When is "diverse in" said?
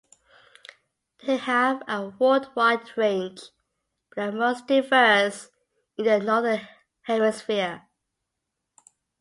4.65-6.05